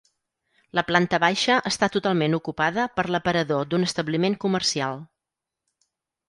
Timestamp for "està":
1.71-1.89